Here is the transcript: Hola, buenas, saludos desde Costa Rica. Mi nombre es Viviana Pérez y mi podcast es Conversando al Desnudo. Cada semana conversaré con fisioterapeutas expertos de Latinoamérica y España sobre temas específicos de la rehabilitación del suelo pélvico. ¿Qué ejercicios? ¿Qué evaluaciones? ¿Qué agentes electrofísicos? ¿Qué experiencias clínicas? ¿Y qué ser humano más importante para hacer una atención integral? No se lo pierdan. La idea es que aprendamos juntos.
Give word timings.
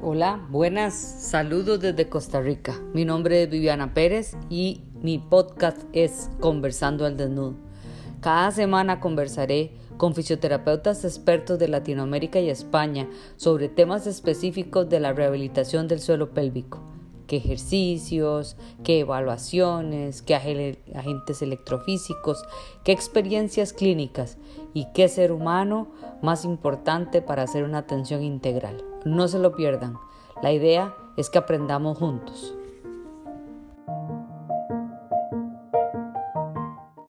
Hola, 0.00 0.46
buenas, 0.48 0.94
saludos 0.94 1.80
desde 1.80 2.08
Costa 2.08 2.40
Rica. 2.40 2.80
Mi 2.94 3.04
nombre 3.04 3.42
es 3.42 3.50
Viviana 3.50 3.94
Pérez 3.94 4.36
y 4.48 4.84
mi 5.02 5.18
podcast 5.18 5.82
es 5.92 6.30
Conversando 6.38 7.04
al 7.04 7.16
Desnudo. 7.16 7.56
Cada 8.20 8.52
semana 8.52 9.00
conversaré 9.00 9.72
con 9.96 10.14
fisioterapeutas 10.14 11.04
expertos 11.04 11.58
de 11.58 11.66
Latinoamérica 11.66 12.38
y 12.38 12.48
España 12.48 13.08
sobre 13.34 13.68
temas 13.68 14.06
específicos 14.06 14.88
de 14.88 15.00
la 15.00 15.12
rehabilitación 15.14 15.88
del 15.88 15.98
suelo 15.98 16.30
pélvico. 16.30 16.80
¿Qué 17.28 17.36
ejercicios? 17.36 18.56
¿Qué 18.82 19.00
evaluaciones? 19.00 20.22
¿Qué 20.22 20.34
agentes 20.34 21.42
electrofísicos? 21.42 22.42
¿Qué 22.84 22.92
experiencias 22.92 23.74
clínicas? 23.74 24.38
¿Y 24.72 24.86
qué 24.94 25.08
ser 25.08 25.30
humano 25.30 25.88
más 26.22 26.46
importante 26.46 27.20
para 27.20 27.42
hacer 27.42 27.64
una 27.64 27.78
atención 27.78 28.22
integral? 28.22 28.82
No 29.04 29.28
se 29.28 29.38
lo 29.38 29.54
pierdan. 29.54 29.98
La 30.42 30.52
idea 30.52 30.96
es 31.18 31.28
que 31.28 31.36
aprendamos 31.36 31.98
juntos. 31.98 32.57